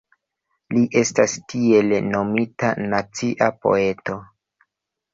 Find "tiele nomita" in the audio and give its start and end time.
1.53-2.75